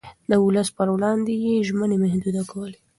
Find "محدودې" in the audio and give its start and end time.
2.03-2.43